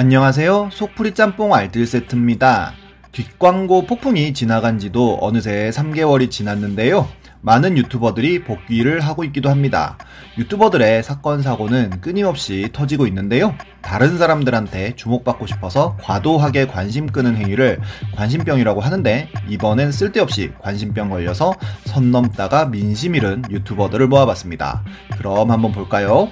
안녕하세요. 0.00 0.68
속풀이 0.70 1.12
짬뽕 1.12 1.54
알뜰 1.54 1.84
세트입니다. 1.84 2.72
뒷광고 3.10 3.86
폭풍이 3.86 4.32
지나간 4.32 4.78
지도 4.78 5.18
어느새 5.20 5.70
3개월이 5.74 6.30
지났는데요. 6.30 7.08
많은 7.40 7.76
유튜버들이 7.76 8.44
복귀를 8.44 9.00
하고 9.00 9.24
있기도 9.24 9.50
합니다. 9.50 9.98
유튜버들의 10.38 11.02
사건, 11.02 11.42
사고는 11.42 12.00
끊임없이 12.00 12.68
터지고 12.72 13.08
있는데요. 13.08 13.56
다른 13.82 14.18
사람들한테 14.18 14.94
주목받고 14.94 15.48
싶어서 15.48 15.96
과도하게 16.00 16.68
관심 16.68 17.08
끄는 17.08 17.34
행위를 17.34 17.80
관심병이라고 18.14 18.80
하는데 18.80 19.28
이번엔 19.48 19.90
쓸데없이 19.90 20.52
관심병 20.60 21.10
걸려서 21.10 21.54
선 21.86 22.12
넘다가 22.12 22.66
민심 22.66 23.16
잃은 23.16 23.46
유튜버들을 23.50 24.06
모아봤습니다. 24.06 24.84
그럼 25.16 25.50
한번 25.50 25.72
볼까요? 25.72 26.30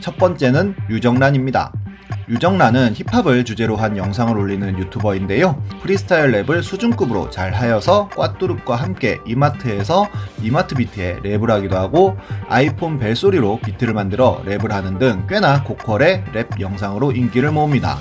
첫 0.00 0.16
번째는 0.16 0.74
유정란입니다. 0.90 1.83
유정란은 2.28 2.94
힙합을 2.94 3.44
주제로 3.44 3.76
한 3.76 3.96
영상을 3.96 4.36
올리는 4.36 4.78
유튜버인데요. 4.78 5.62
프리스타일 5.82 6.32
랩을 6.32 6.62
수준급으로 6.62 7.30
잘 7.30 7.52
하여서 7.52 8.08
꽈뚜룹과 8.10 8.76
함께 8.76 9.20
이마트에서 9.26 10.08
이마트 10.42 10.74
비트에 10.74 11.18
랩을 11.20 11.48
하기도 11.48 11.76
하고 11.76 12.16
아이폰 12.48 12.98
벨소리로 12.98 13.60
비트를 13.60 13.92
만들어 13.92 14.42
랩을 14.46 14.70
하는 14.70 14.98
등 14.98 15.26
꽤나 15.28 15.62
고퀄의 15.64 16.24
랩 16.32 16.48
영상으로 16.58 17.12
인기를 17.12 17.50
모읍니다. 17.52 17.98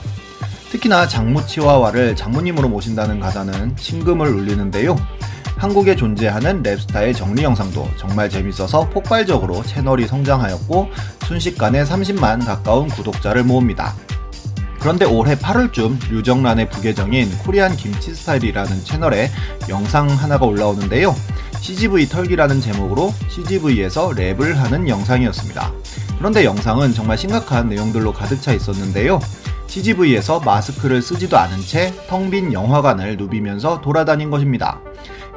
특히나 0.72 1.08
장무 1.08 1.46
치와와를 1.46 2.16
장모님으로 2.16 2.70
모신다는 2.70 3.20
가사는 3.20 3.76
심금을 3.78 4.28
울리는데요. 4.28 4.96
한국에 5.58 5.96
존재하는 5.96 6.64
랩스타의 6.64 7.16
정리 7.16 7.44
영상도 7.44 7.88
정말 7.98 8.30
재밌어서 8.30 8.90
폭발적으로 8.90 9.62
채널이 9.64 10.08
성장하였고 10.08 10.90
순식간에 11.26 11.84
30만 11.84 12.46
가까운 12.46 12.88
구독자를 12.88 13.44
모읍니다. 13.44 13.94
그런데 14.84 15.06
올해 15.06 15.36
8월쯤 15.36 16.12
유정란의 16.12 16.70
부계정인 16.70 17.32
코리안 17.38 17.78
김치 17.78 18.14
스타일이라는 18.14 18.84
채널에 18.84 19.32
영상 19.70 20.10
하나가 20.10 20.46
올라오는데요. 20.46 21.16
CGV 21.62 22.10
털기라는 22.10 22.60
제목으로 22.60 23.14
CGV에서 23.30 24.10
랩을 24.10 24.56
하는 24.56 24.90
영상이었습니다. 24.90 25.72
그런데 26.18 26.44
영상은 26.44 26.94
정말 26.94 27.18
심각한 27.18 27.70
내용들로 27.70 28.12
가득 28.12 28.42
차 28.42 28.52
있었는데요. 28.52 29.22
CGV에서 29.68 30.42
마스크를 30.42 31.02
쓰지도 31.02 31.38
않은 31.38 31.62
채 31.62 31.94
텅 32.10 32.30
빈 32.30 32.52
영화관을 32.52 33.16
누비면서 33.16 33.80
돌아다닌 33.80 34.30
것입니다. 34.30 34.82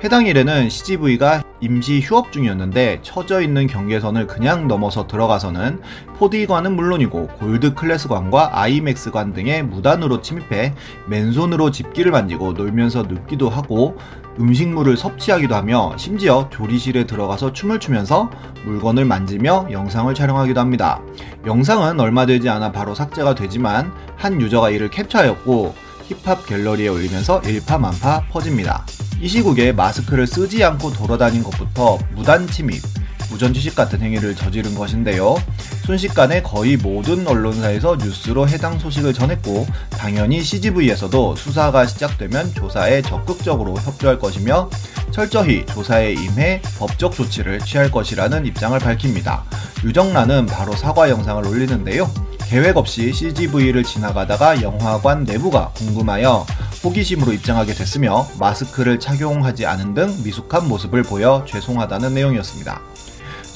해당 0.02 0.26
일에는 0.26 0.68
CGV가 0.68 1.44
임시 1.66 2.00
휴업 2.00 2.30
중이었는데 2.30 3.00
처져 3.02 3.40
있는 3.40 3.66
경계선을 3.66 4.28
그냥 4.28 4.68
넘어서 4.68 5.08
들어가서는 5.08 5.80
4D관은 6.16 6.74
물론이고 6.74 7.26
골드 7.26 7.74
클래스관과 7.74 8.60
아이맥스관 8.60 9.32
등의 9.32 9.64
무단으로 9.64 10.22
침입해 10.22 10.74
맨손으로 11.08 11.72
집기를 11.72 12.12
만지고 12.12 12.52
놀면서 12.52 13.02
눕기도 13.02 13.48
하고 13.48 13.98
음식물을 14.38 14.96
섭취하기도 14.96 15.56
하며 15.56 15.92
심지어 15.96 16.48
조리실에 16.50 17.04
들어가서 17.04 17.52
춤을 17.52 17.80
추면서 17.80 18.30
물건을 18.64 19.04
만지며 19.04 19.66
영상을 19.72 20.14
촬영하기도 20.14 20.60
합니다. 20.60 21.00
영상은 21.46 21.98
얼마 21.98 22.26
되지 22.26 22.48
않아 22.48 22.70
바로 22.70 22.94
삭제가 22.94 23.34
되지만 23.34 23.92
한 24.14 24.40
유저가 24.40 24.70
이를 24.70 24.88
캡처하였고 24.88 25.74
힙합 26.04 26.46
갤러리에 26.46 26.86
올리면서 26.86 27.40
일파만파 27.40 28.26
퍼집니다. 28.30 28.84
이 29.20 29.28
시국에 29.28 29.72
마스크를 29.72 30.26
쓰지 30.26 30.62
않고 30.62 30.92
돌아다닌 30.92 31.42
것부터 31.42 31.98
무단 32.14 32.46
침입, 32.46 32.82
무전취식 33.30 33.74
같은 33.74 34.00
행위를 34.00 34.34
저지른 34.36 34.74
것인데요. 34.74 35.36
순식간에 35.84 36.42
거의 36.42 36.76
모든 36.76 37.26
언론사에서 37.26 37.96
뉴스로 37.96 38.48
해당 38.48 38.78
소식을 38.78 39.14
전했고, 39.14 39.66
당연히 39.90 40.42
CGV에서도 40.42 41.36
수사가 41.36 41.86
시작되면 41.86 42.54
조사에 42.54 43.02
적극적으로 43.02 43.76
협조할 43.78 44.18
것이며, 44.18 44.68
철저히 45.10 45.64
조사에 45.66 46.12
임해 46.12 46.60
법적 46.78 47.14
조치를 47.14 47.60
취할 47.60 47.90
것이라는 47.90 48.44
입장을 48.46 48.78
밝힙니다. 48.78 49.44
유정란은 49.84 50.46
바로 50.46 50.74
사과 50.76 51.08
영상을 51.08 51.46
올리는데요. 51.46 52.10
계획 52.48 52.76
없이 52.76 53.12
CGV를 53.12 53.82
지나가다가 53.82 54.62
영화관 54.62 55.24
내부가 55.24 55.70
궁금하여 55.70 56.46
호기심으로 56.86 57.32
입장하게 57.32 57.74
됐으며 57.74 58.28
마스크를 58.38 59.00
착용하지 59.00 59.66
않은 59.66 59.94
등 59.94 60.14
미숙한 60.22 60.68
모습을 60.68 61.02
보여 61.02 61.44
죄송하다는 61.44 62.14
내용이었습니다. 62.14 62.80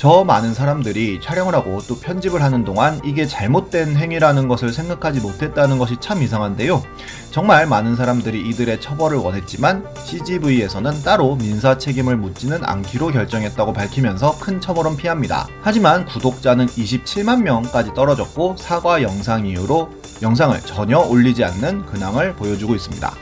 저 0.01 0.25
많은 0.25 0.55
사람들이 0.55 1.21
촬영을 1.21 1.55
하고 1.55 1.83
또 1.87 2.01
편집을 2.01 2.43
하는 2.43 2.65
동안 2.65 2.99
이게 3.05 3.27
잘못된 3.27 3.99
행위라는 3.99 4.49
것을 4.49 4.73
생각하지 4.73 5.21
못했다는 5.21 5.79
것이 5.79 5.99
참 6.01 6.23
이상한데요. 6.23 6.83
정말 7.31 7.67
많은 7.67 7.97
사람들이 7.97 8.49
이들의 8.49 8.81
처벌을 8.81 9.19
원했지만 9.19 9.85
CGV에서는 10.07 11.03
따로 11.03 11.37
민사 11.37 11.77
책임을 11.77 12.17
묻지는 12.17 12.65
않기로 12.65 13.09
결정했다고 13.09 13.75
밝히면서 13.75 14.39
큰 14.39 14.59
처벌은 14.59 14.97
피합니다. 14.97 15.47
하지만 15.61 16.07
구독자는 16.07 16.65
27만 16.65 17.43
명까지 17.43 17.93
떨어졌고 17.93 18.57
사과 18.59 19.03
영상 19.03 19.45
이후로 19.45 19.91
영상을 20.23 20.59
전혀 20.63 20.99
올리지 20.99 21.45
않는 21.45 21.85
근황을 21.85 22.37
보여주고 22.37 22.75
있습니다. 22.75 23.15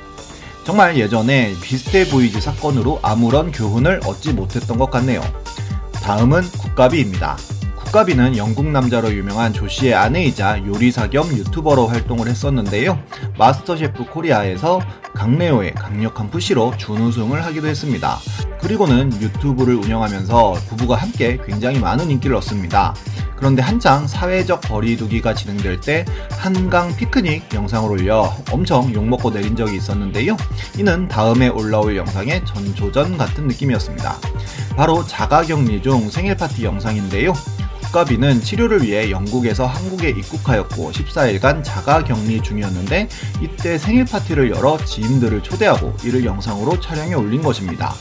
정말 0.63 0.97
예전에 0.97 1.57
비슷해 1.61 2.09
보이지 2.09 2.41
사건으로 2.41 3.01
아무런 3.03 3.51
교훈을 3.51 3.99
얻지 4.07 4.35
못했던 4.35 4.79
것 4.79 4.93
같네요. 4.93 5.21
다음은 6.09 6.43
국가비입니다. 6.79 7.37
국가비는 7.77 8.37
영국 8.37 8.67
남자로 8.67 9.13
유명한 9.13 9.53
조씨의 9.53 9.95
아내이자 9.95 10.65
요리사 10.65 11.11
겸 11.11 11.27
유튜버로 11.27 11.89
활동을 11.89 12.29
했었는데요. 12.29 13.01
마스터 13.37 13.77
셰프 13.77 14.05
코리아에서 14.05 14.81
강레오의 15.13 15.75
강력한 15.75 16.31
푸시로 16.31 16.73
준우승을 16.77 17.45
하기도 17.45 17.67
했습니다. 17.67 18.19
그리고는 18.61 19.11
유튜브를 19.21 19.75
운영하면서 19.75 20.53
부부가 20.69 20.95
함께 20.95 21.39
굉장히 21.45 21.81
많은 21.81 22.13
인기를 22.13 22.37
얻습니다. 22.37 22.95
그런데 23.39 23.63
한창 23.63 24.07
사회적 24.09 24.63
거리두기가 24.63 25.33
진행될 25.33 25.81
때 25.81 26.05
한강 26.31 26.95
피크닉 26.97 27.55
영상을 27.55 27.89
올려 27.89 28.35
엄청 28.51 28.93
욕먹고 28.93 29.31
내린 29.31 29.55
적이 29.55 29.77
있었는데요. 29.77 30.37
이는 30.77 31.07
다음에 31.07 31.47
올라올 31.47 31.97
영상의 31.97 32.45
전조전 32.45 33.17
같은 33.17 33.47
느낌이었습니다. 33.47 34.19
바로 34.77 35.07
자가격리 35.07 35.81
중 35.83 36.11
생일 36.11 36.37
파티 36.37 36.65
영상인데요. 36.65 37.33
국가비는 37.83 38.43
치료를 38.43 38.83
위해 38.83 39.11
영국에서 39.11 39.67
한국에 39.67 40.11
입국하였고 40.11 40.91
14일간 40.93 41.63
자가 41.65 42.05
격리 42.05 42.43
중이었는데 42.43 43.09
이때 43.41 43.79
생일 43.79 44.05
파티를 44.05 44.51
열어 44.51 44.77
지인들을 44.85 45.43
초대하고 45.43 45.95
이를 46.05 46.25
영상으로 46.25 46.81
촬영해 46.81 47.15
올린 47.15 47.41
것입니다. 47.41 47.95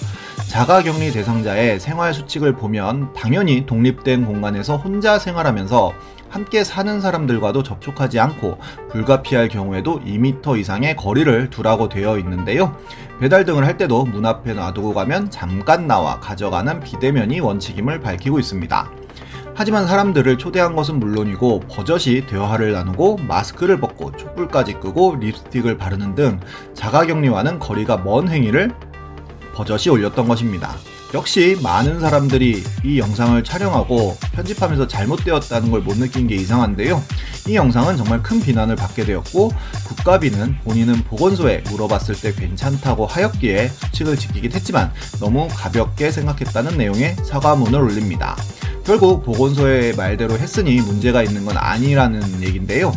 자가격리 0.47 1.11
대상자의 1.11 1.79
생활 1.79 2.13
수칙을 2.13 2.53
보면 2.53 3.13
당연히 3.13 3.65
독립된 3.65 4.25
공간에서 4.25 4.77
혼자 4.77 5.19
생활하면서 5.19 5.93
함께 6.29 6.63
사는 6.63 7.01
사람들과도 7.01 7.63
접촉하지 7.63 8.19
않고 8.19 8.57
불가피할 8.89 9.49
경우에도 9.49 9.99
2m 10.01 10.57
이상의 10.57 10.95
거리를 10.95 11.49
두라고 11.49 11.89
되어 11.89 12.17
있는데요. 12.19 12.75
배달 13.19 13.45
등을 13.45 13.65
할 13.65 13.77
때도 13.77 14.05
문 14.05 14.25
앞에 14.25 14.53
놔두고 14.53 14.93
가면 14.93 15.29
잠깐 15.29 15.85
나와 15.85 16.19
가져가는 16.19 16.79
비대면이 16.79 17.39
원칙임을 17.41 17.99
밝히고 17.99 18.39
있습니다. 18.39 18.91
하지만 19.53 19.87
사람들을 19.87 20.37
초대한 20.37 20.75
것은 20.75 20.99
물론이고 20.99 21.61
버젓이 21.61 22.25
대화를 22.27 22.71
나누고 22.73 23.17
마스크를 23.27 23.79
벗고 23.79 24.15
촛불까지 24.15 24.73
끄고 24.75 25.17
립스틱을 25.19 25.77
바르는 25.77 26.15
등 26.15 26.39
자가격리와는 26.73 27.59
거리가 27.59 27.97
먼 27.97 28.29
행위를 28.29 28.71
버젓이 29.57 29.89
올렸던 29.89 30.27
것입니다. 30.27 30.75
역시 31.15 31.57
많은 31.63 31.99
사람들이 31.99 32.63
이 32.83 32.99
영상을 32.99 33.43
촬영하고 33.43 34.15
편집하면서 34.33 34.87
잘못되었다는 34.87 35.71
걸 35.71 35.81
못 35.87 35.97
느낀 35.97 36.27
게 36.27 36.35
이상한데요. 36.35 37.01
이 37.47 37.55
영상은 37.55 37.95
정말 37.97 38.21
큰 38.21 38.41
비난을 38.41 38.75
받게 38.75 39.05
되었고 39.05 39.51
국가비는 39.87 40.57
본인은 40.65 41.03
보건소에 41.05 41.63
물어봤을 41.69 42.15
때 42.19 42.33
괜찮다고 42.33 43.05
하였기에 43.05 43.69
수칙을 43.69 44.17
지키긴 44.17 44.51
했지만 44.51 44.91
너무 45.19 45.47
가볍게 45.49 46.11
생각했다는 46.11 46.77
내용의 46.77 47.15
사과문을 47.23 47.79
올립니다. 47.79 48.35
결국 48.85 49.23
보건소의 49.23 49.95
말대로 49.95 50.37
했으니 50.37 50.81
문제가 50.81 51.23
있는 51.23 51.45
건 51.45 51.57
아니라는 51.57 52.43
얘긴데요. 52.43 52.91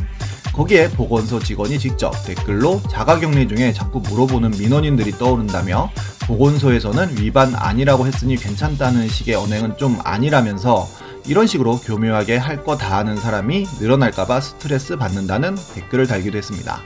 거기에 0.55 0.91
보건소 0.91 1.39
직원이 1.41 1.79
직접 1.79 2.13
댓글로 2.27 2.81
자가격리 2.91 3.49
중에 3.49 3.73
자꾸 3.73 4.01
물어보는 4.01 4.51
민원인들이 4.53 5.13
떠오른다며 5.13 5.91
보건소에서는 6.27 7.17
위반 7.19 7.55
아니라고 7.55 8.07
했으니 8.07 8.37
괜찮다는 8.37 9.09
식의 9.09 9.35
언행은 9.37 9.77
좀 9.79 9.99
아니라면서 10.05 10.89
이런 11.27 11.47
식으로 11.47 11.79
교묘하게 11.81 12.37
할 12.37 12.65
거 12.65 12.77
다 12.77 12.99
하는 12.99 13.17
사람이 13.17 13.67
늘어날까봐 13.81 14.41
스트레스 14.41 14.97
받는다는 14.97 15.57
댓글을 15.75 16.07
달기도 16.07 16.37
했습니다. 16.39 16.81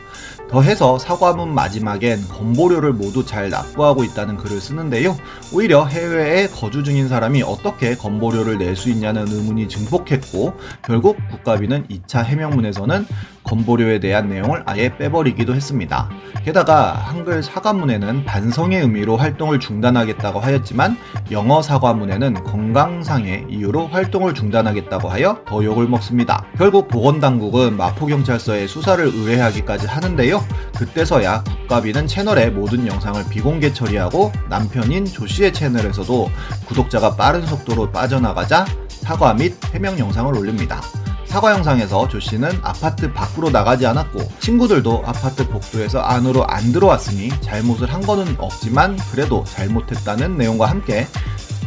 더해서 0.50 0.98
사과문 0.98 1.54
마지막엔 1.54 2.28
건보료를 2.28 2.92
모두 2.92 3.24
잘 3.24 3.50
납부하고 3.50 4.04
있다는 4.04 4.36
글을 4.36 4.60
쓰는데요. 4.60 5.16
오히려 5.52 5.84
해외에 5.84 6.46
거주 6.48 6.82
중인 6.84 7.08
사람이 7.08 7.42
어떻게 7.42 7.94
건보료를 7.96 8.58
낼 8.58 8.74
수 8.74 8.90
있냐는 8.90 9.28
의문이 9.28 9.68
증폭했고 9.68 10.54
결국 10.82 11.16
국가비는 11.30 11.86
2차 11.86 12.24
해명문에서는 12.24 13.06
건보료에 13.44 14.00
대한 14.00 14.28
내용을 14.28 14.62
아예 14.66 14.96
빼버리기도 14.96 15.54
했습니다. 15.54 16.08
게다가 16.44 16.92
한글 16.92 17.42
사과문에는 17.42 18.24
반성의 18.24 18.80
의미로 18.80 19.16
활동을 19.16 19.60
중단하겠다고 19.60 20.40
하였지만 20.40 20.96
영어 21.30 21.62
사과문에는 21.62 22.34
건강상의 22.42 23.46
이유로 23.48 23.88
활동을 23.88 24.34
중단하겠다고 24.34 25.08
하여 25.08 25.38
더 25.46 25.62
욕을 25.62 25.86
먹습니다. 25.88 26.44
결국 26.56 26.88
보건당국은 26.88 27.76
마포경찰서에 27.76 28.66
수사를 28.66 29.04
의뢰하기까지 29.04 29.86
하는 29.86 30.13
데요. 30.16 30.44
그때서야 30.76 31.44
국가비는 31.44 32.06
채널의 32.06 32.50
모든 32.50 32.86
영상을 32.86 33.24
비공개 33.28 33.72
처리하고 33.72 34.32
남편인 34.48 35.06
조 35.06 35.26
씨의 35.26 35.52
채널에서도 35.52 36.30
구독자가 36.66 37.16
빠른 37.16 37.46
속도로 37.46 37.90
빠져나가자 37.90 38.66
사과 38.88 39.34
및 39.34 39.54
해명 39.74 39.98
영상을 39.98 40.36
올립니다. 40.36 40.80
사과 41.26 41.50
영상에서 41.50 42.06
조 42.06 42.20
씨는 42.20 42.60
아파트 42.62 43.12
밖으로 43.12 43.50
나가지 43.50 43.86
않았고 43.86 44.20
친구들도 44.38 45.02
아파트 45.04 45.48
복도에서 45.48 46.00
안으로 46.00 46.46
안 46.46 46.72
들어왔으니 46.72 47.30
잘못을 47.40 47.92
한 47.92 48.02
거는 48.02 48.36
없지만 48.38 48.96
그래도 49.10 49.42
잘못했다는 49.44 50.38
내용과 50.38 50.66
함께 50.66 51.08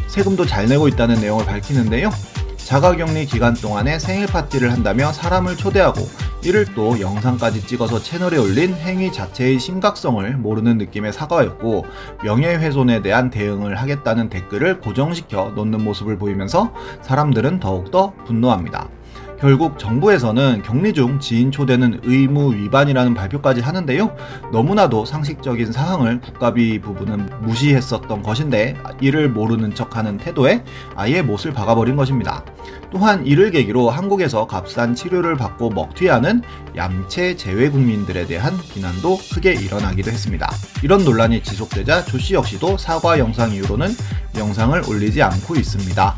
세금도 0.08 0.46
잘 0.46 0.68
내고 0.68 0.88
있다는 0.88 1.20
내용을 1.20 1.46
밝히는데요. 1.46 2.12
자가격리 2.58 3.26
기간 3.26 3.54
동안에 3.54 4.00
생일 4.00 4.28
파티를 4.28 4.72
한다며 4.72 5.12
사람을 5.12 5.58
초대하고 5.58 6.10
이를 6.44 6.66
또 6.76 7.00
영상까지 7.00 7.66
찍어서 7.66 8.02
채널에 8.02 8.38
올린 8.38 8.74
행위 8.76 9.12
자체의 9.12 9.60
심각성을 9.60 10.38
모르는 10.38 10.78
느낌의 10.78 11.12
사과였고 11.12 11.86
명예훼손에 12.24 13.02
대한 13.02 13.30
대응을 13.30 13.76
하겠다는 13.76 14.30
댓글을 14.30 14.80
고정시켜 14.80 15.54
놓는 15.56 15.84
모습을 15.84 16.18
보이면서 16.18 16.74
사람들은 17.02 17.60
더욱더 17.60 18.14
분노합니다. 18.26 18.88
결국 19.40 19.78
정부에서는 19.78 20.64
격리 20.64 20.94
중 20.94 21.20
지인 21.20 21.52
초대는 21.52 22.02
의무 22.04 22.56
위반이라는 22.56 23.14
발표까지 23.14 23.62
하는데요. 23.62 24.16
너무나도 24.52 25.06
상식적인 25.06 25.72
사항을 25.72 26.22
국가비 26.22 26.80
부분은 26.82 27.30
무시했었던 27.42 28.24
것인데 28.24 28.76
이를 29.00 29.30
모르는 29.30 29.76
척하는 29.76 30.18
태도에 30.18 30.64
아예 30.96 31.22
못을 31.22 31.54
박아버린 31.54 31.96
것입니다. 31.96 32.44
또한 32.92 33.26
이를 33.26 33.52
계기로 33.52 33.90
한국에서 33.90 34.48
값싼 34.48 34.96
치료를 34.96 35.36
받고 35.36 35.70
먹튀하는 35.70 36.42
얌체 36.76 37.36
재외 37.36 37.70
국민들에 37.70 38.26
대한 38.26 38.58
비난도 38.74 39.20
크게 39.34 39.54
일어나기도 39.54 40.10
했습니다. 40.10 40.50
이런 40.82 41.04
논란이 41.04 41.44
지속되자 41.44 42.06
조씨 42.06 42.34
역시도 42.34 42.78
사과 42.78 43.20
영상 43.20 43.54
이후로는 43.54 43.90
영상을 44.36 44.82
올리지 44.90 45.22
않고 45.22 45.56
있습니다. 45.56 46.16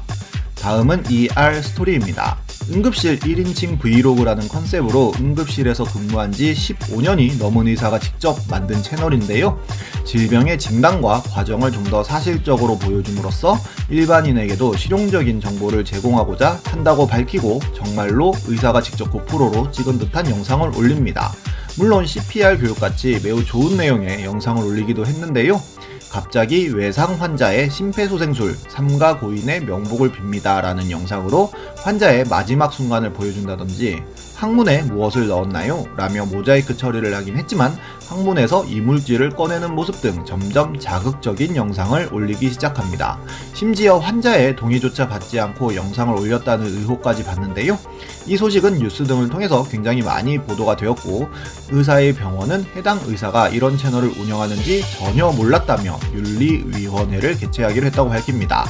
다음은 0.62 1.04
ER 1.10 1.62
스토리입니다. 1.62 2.38
응급실 2.72 3.20
1인칭 3.20 3.80
브이로그라는 3.80 4.48
컨셉으로 4.48 5.14
응급실에서 5.20 5.86
근무한 5.86 6.32
지 6.32 6.54
15년이 6.54 7.40
넘은 7.40 7.68
의사가 7.68 8.00
직접 8.00 8.38
만든 8.50 8.82
채널인데요. 8.84 9.60
질병의 10.06 10.60
진단과 10.60 11.24
과정을 11.24 11.72
좀 11.72 11.90
더 11.90 12.04
사실적으로 12.04 12.78
보여줌으로써 12.78 13.58
일반인에게도 13.90 14.76
실용적인 14.78 15.42
정보를 15.42 15.84
제공하고자 15.84 16.60
한다고 16.66 17.08
밝히고 17.08 17.60
정말로 17.74 18.32
의사가 18.46 18.80
직접 18.84 19.10
고프로로 19.10 19.72
찍은 19.72 19.98
듯한 19.98 20.30
영상을 20.30 20.70
올립니다. 20.78 21.34
물론 21.80 22.06
CPR 22.06 22.60
교육같이 22.60 23.20
매우 23.24 23.44
좋은 23.44 23.76
내용의 23.76 24.24
영상을 24.24 24.64
올리기도 24.64 25.08
했는데요. 25.08 25.60
갑자기 26.10 26.70
외상 26.70 27.22
환자의 27.22 27.70
심폐소생술 27.70 28.56
삼가 28.68 29.20
고인의 29.20 29.66
명복을 29.66 30.12
빕니다 30.12 30.62
라는 30.62 30.90
영상으로 30.90 31.52
환자의 31.78 32.26
마지막 32.30 32.74
순간을 32.74 33.14
보여준다든지 33.14 34.04
항문에 34.36 34.84
무엇을 34.84 35.28
넣었나요? 35.28 35.86
라며 35.98 36.26
모자이크 36.26 36.78
처리를 36.78 37.14
하긴 37.14 37.36
했지만 37.38 37.78
항문에서 38.08 38.64
이물질을 38.66 39.32
꺼내는 39.32 39.76
모습 39.76 40.02
등 40.02 40.24
점점 40.24 40.80
자극적인 40.80 41.58
영상을 41.58 42.10
올리기 42.12 42.50
시작합니다. 42.50 43.20
심지어 43.54 43.98
환자의 43.98 44.56
동의조차 44.56 45.10
받지 45.10 45.40
않고 45.40 45.76
영상을 45.76 46.18
올렸다는 46.18 46.66
의혹까지 46.66 47.26
받는데요. 47.26 47.78
이 48.26 48.38
소식은 48.38 48.80
뉴스 48.80 49.04
등을 49.04 49.30
통해서 49.30 49.64
굉장히 49.64 50.02
많이 50.02 50.38
보도가 50.38 50.78
되었고 50.78 51.28
의사의 51.72 52.14
병원은 52.14 52.66
해당 52.78 53.00
의사가 53.06 53.50
이런 53.50 53.78
채널을 53.78 54.10
운영하는지 54.18 54.84
전혀 54.98 55.30
몰랐다며 55.32 55.99
윤리위원회를 56.14 57.38
개최하기로 57.38 57.88
했다고 57.88 58.10
밝힙니다. 58.10 58.66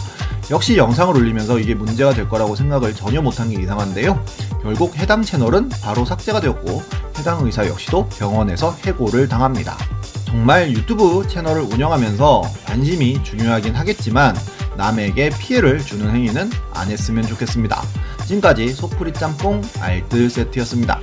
역시 0.51 0.77
영상을 0.77 1.15
올리면서 1.15 1.59
이게 1.59 1.75
문제가 1.75 2.13
될 2.13 2.27
거라고 2.27 2.55
생각을 2.55 2.95
전혀 2.95 3.21
못한 3.21 3.49
게 3.49 3.61
이상한데요. 3.61 4.23
결국 4.63 4.95
해당 4.97 5.21
채널은 5.21 5.69
바로 5.81 6.05
삭제가 6.05 6.41
되었고 6.41 6.81
해당 7.17 7.45
의사 7.45 7.67
역시도 7.67 8.09
병원에서 8.09 8.75
해고를 8.85 9.27
당합니다. 9.27 9.77
정말 10.25 10.71
유튜브 10.71 11.27
채널을 11.27 11.61
운영하면서 11.61 12.43
관심이 12.65 13.23
중요하긴 13.23 13.75
하겠지만 13.75 14.35
남에게 14.77 15.29
피해를 15.29 15.79
주는 15.79 16.09
행위는 16.09 16.49
안 16.73 16.89
했으면 16.89 17.25
좋겠습니다. 17.27 17.81
지금까지 18.25 18.73
소프리 18.73 19.11
짬뽕 19.13 19.61
알뜰 19.79 20.29
세트였습니다. 20.29 20.99